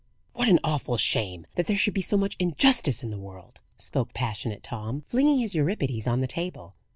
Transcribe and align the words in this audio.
"What 0.33 0.49
an 0.49 0.59
awful 0.63 0.97
shame 0.97 1.45
that 1.55 1.67
there 1.67 1.77
should 1.77 1.93
be 1.93 2.01
so 2.01 2.17
much 2.17 2.35
injustice 2.39 3.03
in 3.03 3.11
the 3.11 3.19
world!" 3.19 3.61
spoke 3.77 4.15
passionate 4.15 4.63
Tom, 4.63 5.03
flinging 5.07 5.37
his 5.37 5.53
Euripides 5.53 6.07
on 6.07 6.21
the 6.21 6.27
table. 6.27 6.73